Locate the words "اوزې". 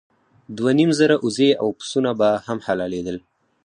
1.23-1.49